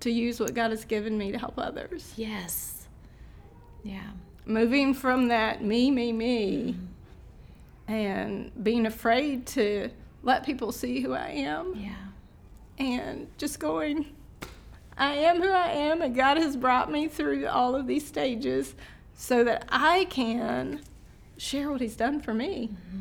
[0.02, 2.14] to use what God has given me to help others.
[2.16, 2.88] Yes.
[3.84, 4.12] Yeah.
[4.46, 6.76] Moving from that me, me, me,
[7.88, 7.94] mm-hmm.
[7.94, 9.90] and being afraid to
[10.24, 11.96] let people see who I am, Yeah.
[12.78, 14.08] and just going,
[14.98, 18.76] I am who I am, and God has brought me through all of these stages
[19.16, 20.82] so that I can
[21.38, 22.70] share what He's done for me.
[22.72, 23.00] Yeah.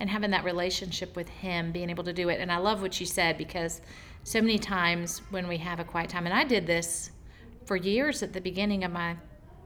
[0.00, 2.40] And having that relationship with Him, being able to do it.
[2.40, 3.80] And I love what you said because
[4.24, 7.10] so many times when we have a quiet time, and I did this
[7.66, 9.16] for years at the beginning of my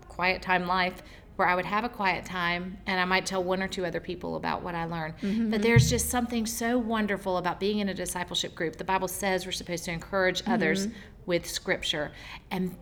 [0.08, 1.02] quiet time life,
[1.36, 4.00] where I would have a quiet time and I might tell one or two other
[4.00, 5.14] people about what I learned.
[5.18, 5.50] Mm-hmm.
[5.50, 8.76] But there's just something so wonderful about being in a discipleship group.
[8.76, 10.52] The Bible says we're supposed to encourage mm-hmm.
[10.52, 10.88] others
[11.26, 12.12] with scripture.
[12.50, 12.76] And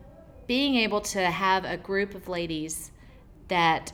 [0.45, 2.91] being able to have a group of ladies
[3.47, 3.91] that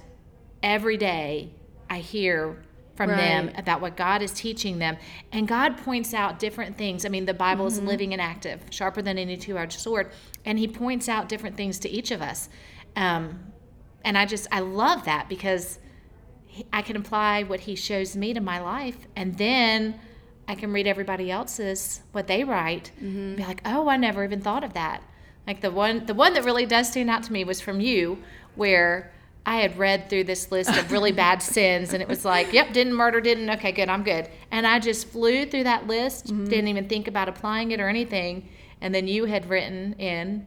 [0.61, 1.51] every day
[1.89, 2.61] I hear
[3.07, 4.97] from them about what God is teaching them.
[5.31, 7.05] And God points out different things.
[7.05, 10.11] I mean, the Bible is living and active, sharper than any two edged sword.
[10.43, 12.49] And He points out different things to each of us.
[12.97, 13.53] Um,
[14.03, 15.79] and I just, I love that because
[16.73, 18.97] I can apply what He shows me to my life.
[19.15, 19.97] And then
[20.45, 24.41] I can read everybody else's, what they write, and be like, oh, I never even
[24.41, 25.03] thought of that.
[25.47, 28.21] Like the one, the one that really does stand out to me was from you,
[28.55, 29.13] where
[29.49, 32.71] I had read through this list of really bad sins, and it was like, yep,
[32.71, 34.29] didn't murder, didn't, okay, good, I'm good.
[34.51, 36.45] And I just flew through that list, mm-hmm.
[36.45, 38.47] didn't even think about applying it or anything.
[38.79, 40.45] And then you had written in,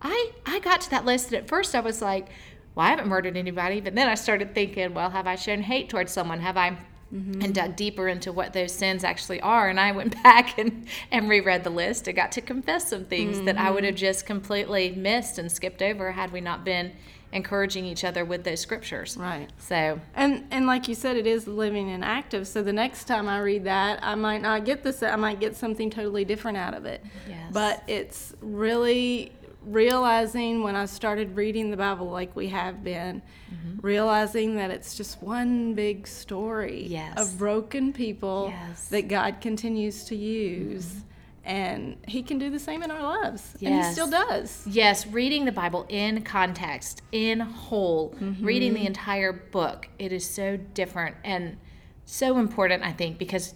[0.00, 2.28] I, I got to that list, and at first I was like,
[2.76, 3.80] well, I haven't murdered anybody.
[3.80, 6.38] But then I started thinking, well, have I shown hate towards someone?
[6.38, 6.78] Have I
[7.12, 7.42] mm-hmm.
[7.42, 9.68] and dug deeper into what those sins actually are.
[9.68, 12.06] And I went back and, and reread the list.
[12.06, 13.88] I got to confess some things that I would mm.
[13.88, 16.92] have just completely missed and skipped over had we not been
[17.32, 19.16] encouraging each other with those scriptures.
[19.16, 19.48] Right.
[19.58, 22.48] So, And and like you said, it is living and active.
[22.48, 25.02] So the next time I read that, I might not get this.
[25.02, 27.04] I might get something totally different out of it.
[27.28, 27.52] Yes.
[27.52, 29.32] But it's really
[29.64, 33.86] realizing when I started reading the Bible like we have been, mm-hmm.
[33.86, 37.18] realizing that it's just one big story Yes.
[37.18, 38.88] of broken people Yes.
[38.88, 40.72] that God continues to mm-hmm.
[40.72, 40.94] use.
[41.44, 43.56] And he can do the same in our lives.
[43.62, 44.62] And he still does.
[44.66, 48.44] yes, reading the Bible in context, in whole, mm-hmm.
[48.44, 51.56] reading the entire book, it is so different and
[52.04, 53.54] so important, I think, because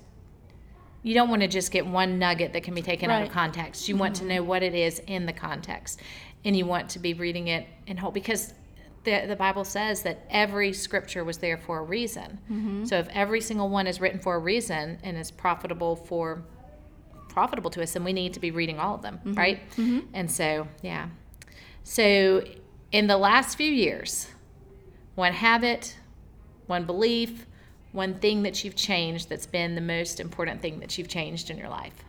[1.02, 3.88] you don't want to just get one nugget that can be taken out of context.
[3.88, 4.36] You want to mm-hmm.
[4.36, 6.00] know what it is in the context,
[6.44, 8.54] and you want to be reading it in whole because
[9.04, 12.38] the the Bible says that every scripture was there for a reason.
[12.50, 12.84] Mm-hmm.
[12.86, 16.42] So if every single one is written for a reason and is profitable for
[17.34, 19.34] profitable to us, then we need to be reading all of them, mm-hmm.
[19.34, 19.70] right?
[19.72, 20.00] Mm-hmm.
[20.14, 21.08] And so, yeah.
[21.82, 22.44] So
[22.92, 24.28] in the last few years,
[25.16, 25.96] one habit,
[26.66, 27.46] one belief,
[27.92, 31.58] one thing that you've changed that's been the most important thing that you've changed in
[31.58, 32.04] your life?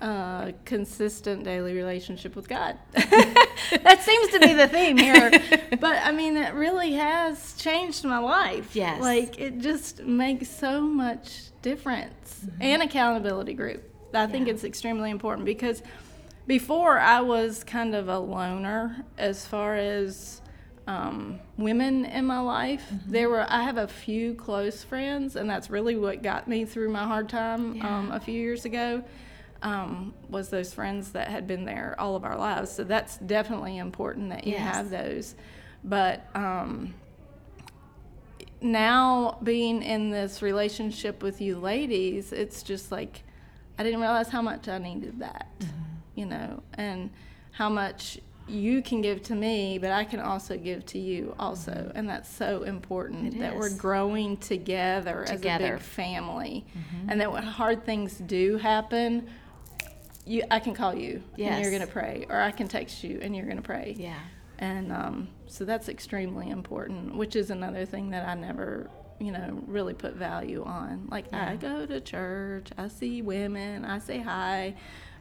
[0.00, 2.76] uh, consistent daily relationship with God.
[2.94, 5.30] that seems to be the theme here.
[5.78, 8.74] But I mean, it really has changed my life.
[8.74, 9.00] Yes.
[9.00, 12.40] Like, it just makes so much difference.
[12.44, 12.62] Mm-hmm.
[12.62, 13.89] And accountability group.
[14.14, 14.54] I think Yeah.
[14.54, 15.82] it's extremely important because
[16.46, 20.40] before I was kind of a loner as far as
[20.86, 22.82] um, women in my life.
[23.06, 26.88] There were I have a few close friends, and that's really what got me through
[26.90, 29.04] my hard time um, a few years ago.
[29.62, 32.72] Um, was those friends that had been there all of our lives.
[32.72, 34.64] So that's definitely important that you Yes.
[34.74, 35.34] have those.
[35.84, 36.94] But um,
[38.60, 43.22] now being in this relationship with you ladies, it's just like
[43.80, 45.74] I didn't realize how much I needed that, Mm-hmm.
[46.14, 47.08] you know, and
[47.52, 51.90] how much you can give to me, but I can also give to you also,
[51.94, 53.36] and that's so important Mm-hmm.
[53.36, 55.64] It that we're growing together, as a Together.
[55.64, 55.74] Mm-hmm.
[55.76, 56.66] big family,
[57.08, 59.26] and that when hard things do happen.
[60.26, 63.34] You, I can call you and you're gonna pray, or I can text you and
[63.34, 63.96] you're gonna pray.
[63.98, 64.18] Yeah.
[64.58, 68.90] And um, so that's extremely important, which is another thing that I never,
[69.20, 71.06] you know, really put value on.
[71.10, 74.74] Like, I go to church, I see women, I say hi,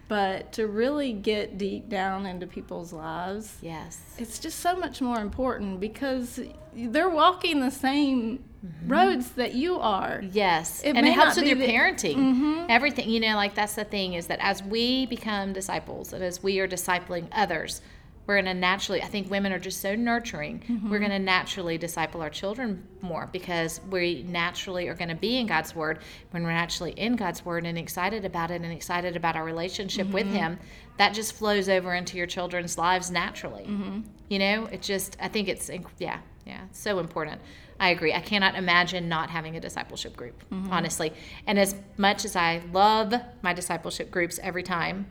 [0.07, 3.99] but to really get deep down into people's lives, Yes.
[4.17, 6.39] it's just so much more important because
[6.73, 8.43] they're walking the same
[8.87, 10.23] roads that you are.
[10.31, 12.15] Yes, It and it helps with your the- parenting.
[12.15, 12.65] Mhm.
[12.69, 16.41] Everything, you know, like that's the thing is that as we become disciples and as
[16.41, 17.81] we are discipling others,
[18.29, 20.59] we're going to naturally, I think women are just so nurturing.
[20.59, 20.91] Mm-hmm.
[20.91, 25.37] We're going to naturally disciple our children more because we naturally are going to be
[25.37, 25.97] in God's Word.
[26.29, 30.07] When we're naturally in God's Word and excited about it and excited about our relationship
[30.09, 30.35] with Mm-hmm.
[30.35, 30.59] Him,
[30.97, 33.63] that just flows over into your children's lives naturally.
[33.63, 34.01] Mm-hmm.
[34.27, 37.41] You know, it just, I think it's, yeah, yeah, so important.
[37.79, 38.13] I agree.
[38.13, 41.13] I cannot imagine not having a discipleship group, honestly.
[41.47, 43.11] And as much as I love
[43.41, 45.07] my discipleship groups every time,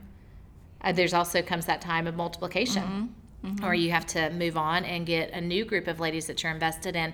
[0.81, 3.47] uh, there's also comes that time of multiplication mm-hmm.
[3.47, 3.65] mm-hmm.
[3.65, 6.51] or you have to move on and get a new group of ladies that you're
[6.51, 7.13] invested in.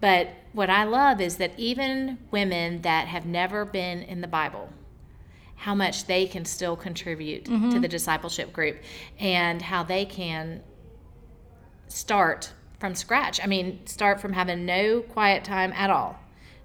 [0.00, 4.70] But what I love is that even women that have never been in the Bible,
[5.56, 7.80] how much they can still contribute to mm-hmm.
[7.80, 8.78] the discipleship group
[9.18, 10.62] and how they can
[11.88, 13.40] start from scratch.
[13.42, 16.18] I mean, start from having no quiet time at all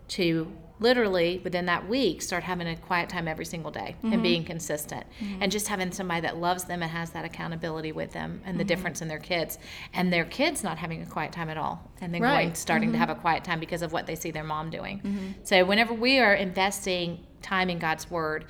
[0.10, 0.50] to
[0.86, 4.22] literally within that week start having a quiet time every single day and mm-hmm.
[4.22, 5.04] being consistent.
[5.20, 5.42] Mm-hmm.
[5.42, 8.64] And just having somebody that loves them and has that accountability with them and the
[8.64, 8.68] mm-hmm.
[8.68, 9.58] difference in their kids
[9.94, 12.58] and their kids not having a quiet time at all and then going Right.
[12.58, 15.36] starting to have a quiet time because of what they see their mom doing.
[15.44, 18.46] So whenever we are investing time in God's word,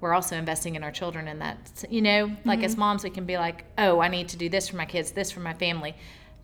[0.00, 3.26] we're also investing in our children and that you know like as moms we can
[3.26, 5.94] be like oh i need to do this for my kids this for my family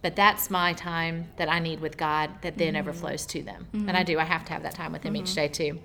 [0.03, 3.31] but that's my time that i need with god that then overflows mm.
[3.31, 3.89] to them mm-hmm.
[3.89, 5.35] and i do i have to have that time with him each mm-hmm.
[5.35, 5.79] day too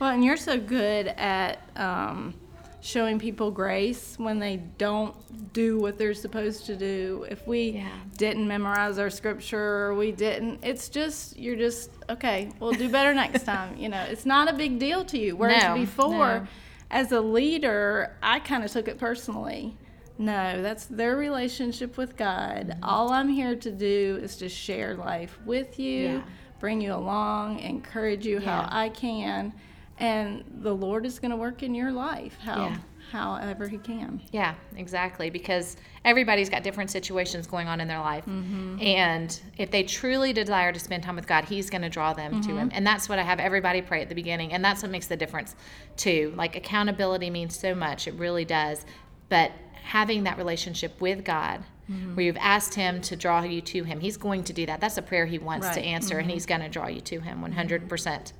[0.00, 2.32] Well, and you're so good at um,
[2.80, 5.14] showing people grace when they don't
[5.52, 7.26] do what they're supposed to do.
[7.28, 7.88] If we Yeah.
[8.16, 13.12] didn't memorize our scripture or we didn't, it's just, you're just, okay, we'll do better
[13.12, 13.76] next time.
[13.76, 15.36] You know, it's not a big deal to you.
[15.36, 16.46] Whereas No, before, no.
[16.90, 19.76] as a leader, I kind of took it personally.
[20.20, 22.68] No, that's their relationship with God.
[22.68, 22.84] Mm-hmm.
[22.84, 26.22] All I'm here to do is to share life with you, Yeah.
[26.60, 28.62] bring you along, encourage you Yeah.
[28.62, 29.52] how I can,
[29.98, 32.76] and the Lord is going to work in your life how Yeah.
[33.12, 34.20] however He can.
[34.32, 39.82] yeah exactly because everybody's got different situations going on in their life and if they
[39.82, 42.86] truly desire to spend time with god he's going to draw them to him and
[42.86, 45.54] that's what i have everybody pray at the beginning and that's what makes the difference
[45.96, 48.86] too like accountability means so much it really does
[49.28, 49.50] but
[49.82, 52.14] having that relationship with god mm-hmm.
[52.14, 54.80] where you've asked him to draw you to him he's going to do that.
[54.80, 55.84] That's a prayer he wants to Right.
[55.84, 56.34] answer and mm-hmm.
[56.34, 57.88] he's going to draw you to him mm-hmm.
[57.88, 58.32] 100%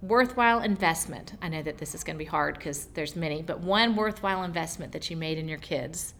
[0.00, 1.34] worthwhile investment.
[1.40, 4.42] I know that this is going to be hard because there's many but one worthwhile
[4.42, 6.14] investment that you made in your kids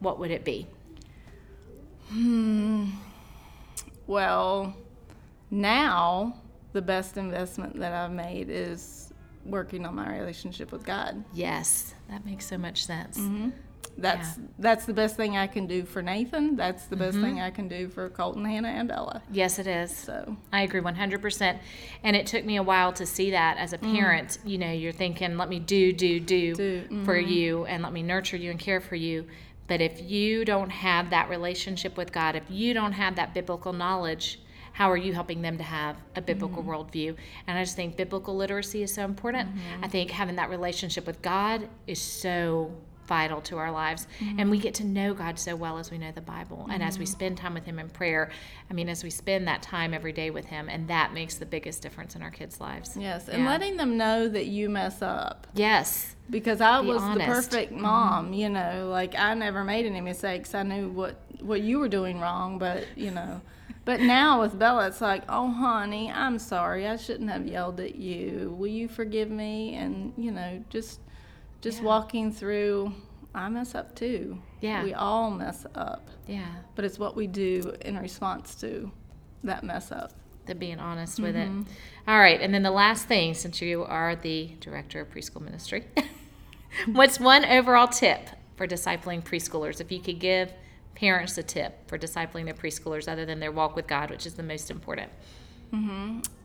[0.00, 0.66] what would it be?
[2.10, 2.90] Hmm.
[4.06, 4.76] Well,
[5.50, 6.36] now
[6.72, 9.07] the best investment that I've made is
[9.48, 11.24] working on my relationship with God.
[11.32, 13.50] yes that makes so much sense mm-hmm.
[13.96, 16.54] That's that's the best thing I can do for Nathan.
[16.54, 17.24] That's the best Mm-hmm.
[17.24, 19.22] thing I can do for Colton, Hannah, and Bella.
[19.32, 21.58] yes it is So I agree 100%.
[22.04, 23.92] And it took me a while to see that as a mm.
[23.92, 24.38] parent.
[24.44, 27.28] You know, you're thinking, let me do, do, do, Do, for mm-hmm.
[27.32, 29.26] you and let me nurture you and care for you.
[29.66, 33.72] But if you don't have that relationship with God, if you don't have that biblical
[33.72, 34.40] knowledge,
[34.78, 36.70] how are you helping them to have a biblical mm-hmm.
[36.70, 37.16] worldview?
[37.48, 39.48] And I just think biblical literacy is so important.
[39.48, 39.84] Mm-hmm.
[39.84, 42.70] I think having that relationship with God is so
[43.08, 44.06] vital to our lives.
[44.20, 44.38] Mm-hmm.
[44.38, 46.68] And we get to know God so well as we know the Bible.
[46.70, 48.30] And as we spend time with Him in prayer,
[48.70, 51.46] I mean, as we spend that time every day with Him, and that makes the
[51.46, 52.96] biggest difference in our kids' lives.
[52.96, 53.48] yes, and Yeah.
[53.48, 55.48] letting them know that you mess up.
[55.54, 56.14] Yes.
[56.30, 57.20] because I Be was the honest.
[57.20, 57.32] Mm-hmm.
[57.32, 60.54] perfect mom, you know, like I never made any mistakes.
[60.54, 63.40] I knew what what you were doing wrong, but you know,
[63.88, 67.94] but now with Bella, it's like, oh honey, I'm sorry, I shouldn't have yelled at
[67.94, 68.54] you.
[68.58, 69.76] Will you forgive me?
[69.76, 71.00] And you know, just
[71.62, 71.84] just Yeah.
[71.84, 72.92] walking through
[73.34, 74.42] I mess up too.
[74.60, 74.84] Yeah.
[74.84, 76.10] We all mess up.
[76.26, 76.48] Yeah.
[76.74, 78.90] But it's what we do in response to
[79.44, 80.12] that mess up.
[80.44, 81.48] The being honest with it.
[81.48, 81.62] Mm-hmm.
[82.08, 82.42] All right.
[82.42, 85.86] And then the last thing, since you are the director of preschool ministry,
[86.92, 89.80] what's one overall tip for discipling preschoolers?
[89.80, 90.52] If you could give
[90.98, 94.34] parents a tip for discipling their preschoolers other than their walk with God, which is
[94.34, 95.10] the most important.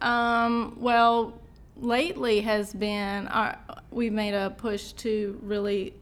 [0.01, 1.33] Um, well,
[1.77, 3.57] lately has been our,
[3.89, 5.95] we've made a push to really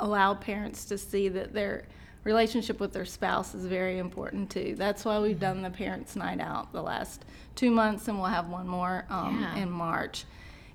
[0.00, 1.86] allow parents to see that their
[2.24, 4.74] relationship with their spouse is very important too.
[4.76, 7.24] That's why we've done the parents' night out the last
[7.54, 9.62] two months, and we'll have one more um, Yeah.
[9.62, 10.24] in March.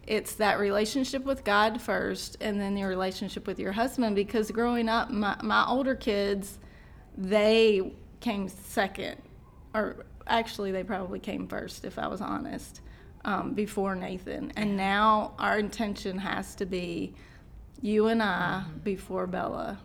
[0.07, 4.15] It's that relationship with God first, and then your relationship with your husband.
[4.15, 6.57] Because growing up, my, my older kids,
[7.17, 9.21] they came second,
[9.73, 12.81] or actually, they probably came first, if I was honest,
[13.25, 14.51] um, before Nathan.
[14.55, 17.13] And now our intention has to be
[17.81, 19.77] you and I before Bella.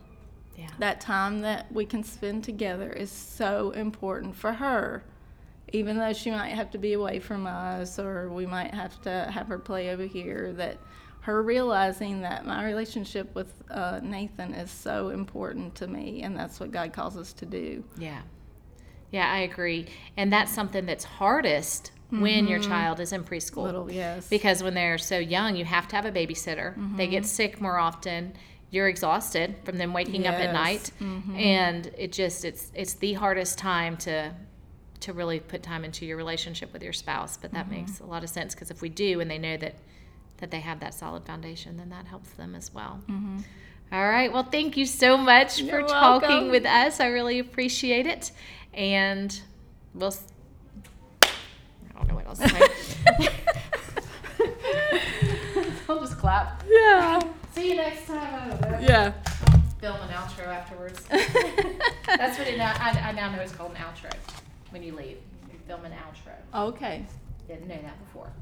[0.57, 0.69] Yeah.
[0.79, 5.03] That time that we can spend together is so important for her.
[5.73, 9.29] Even though she might have to be away from us, or we might have to
[9.33, 10.79] have her play over here, that
[11.21, 16.61] her realizing that my relationship with uh, Nathan is so important to me, and that's
[16.61, 17.85] what God calls us to do.
[17.97, 18.21] Yeah.
[19.13, 19.87] Yeah, I agree.
[20.17, 22.71] And that's something that's hardest when your mm-hmm.
[22.71, 23.63] child is in preschool.
[23.65, 24.29] Little, yes.
[24.29, 26.75] Because when they're so young, you have to have a babysitter.
[26.97, 27.29] They get mm-hmm.
[27.29, 28.35] sick more often.
[28.71, 30.55] You're exhausted from them waking up at Yes.
[30.55, 31.37] night, mm-hmm.
[31.37, 34.33] and it just it's it's the hardest time to
[35.03, 37.37] to really put time into your relationship with your spouse.
[37.37, 37.87] But that mm-hmm.
[37.87, 39.75] makes a lot of sense because if we do, and they know that
[40.39, 43.01] that they have that solid foundation, then that helps them as well.
[43.09, 43.39] Mm-hmm.
[43.93, 44.33] All right.
[44.33, 46.51] Well, thank you so much for You're talking welcome.
[46.51, 46.99] with us.
[46.99, 48.33] I really appreciate it,
[48.73, 49.39] and
[49.95, 50.15] we'll.
[51.23, 53.29] I don't know what else to say.
[55.89, 56.65] I'll just clap.
[56.69, 57.21] yeah.
[57.55, 58.35] See you next time.
[58.35, 58.79] I don't know.
[58.81, 59.13] Yeah.
[59.79, 61.05] Film an outro afterwards.
[62.07, 62.75] That's what it now.
[62.79, 64.11] I, I now know it's called an outro.
[64.73, 65.19] When you leave,
[65.53, 66.33] you film an outro.
[66.53, 67.05] Oh, okay.
[67.47, 68.33] Didn't know that before.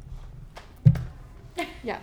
[1.82, 1.98] Yeah.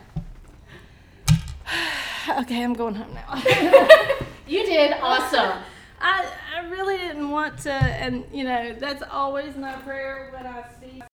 [2.41, 3.41] okay, I'm going home now.
[4.47, 5.61] You did awesome.
[5.99, 6.25] I,
[6.55, 11.03] I really didn't want to, and you know, that's always my prayer when I see.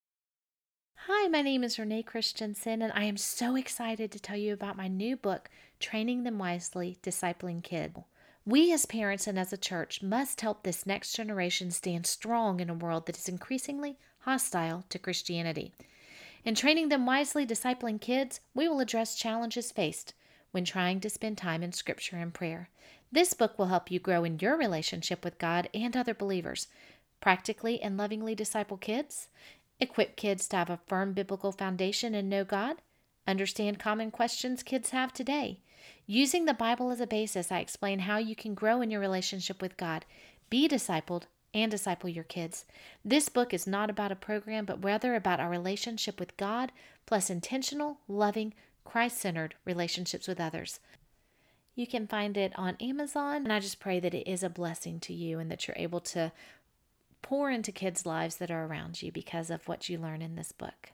[1.08, 4.76] Hi, my name is Renee Christensen, and I am so excited to tell you about
[4.76, 5.50] my new book,
[5.80, 7.98] Training Them Wisely Discipling Kids.
[8.46, 12.68] We, as parents and as a church, must help this next generation stand strong in
[12.68, 15.72] a world that is increasingly hostile to Christianity.
[16.44, 20.12] In Training Them Wisely Discipling Kids, we will address challenges faced
[20.50, 22.68] when trying to spend time in Scripture and prayer.
[23.10, 26.66] This book will help you grow in your relationship with God and other believers,
[27.22, 29.28] practically and lovingly disciple kids,
[29.80, 32.82] equip kids to have a firm biblical foundation and know God,
[33.26, 35.60] understand common questions kids have today.
[36.06, 39.62] Using the Bible as a basis, I explain how you can grow in your relationship
[39.62, 40.04] with God,
[40.50, 41.22] be discipled,
[41.54, 42.66] and disciple your kids.
[43.04, 46.72] This book is not about a program, but rather about our relationship with God,
[47.06, 48.52] plus intentional, loving,
[48.84, 50.80] Christ centered relationships with others.
[51.74, 55.00] You can find it on Amazon, and I just pray that it is a blessing
[55.00, 56.32] to you and that you're able to
[57.22, 60.52] pour into kids' lives that are around you because of what you learn in this
[60.52, 60.92] book.